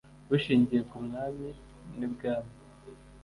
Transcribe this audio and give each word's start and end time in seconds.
bushingiye 0.29 0.81
ku 0.89 0.97
mwami 1.05 1.47
n 1.97 1.99
ibwami 2.07 2.53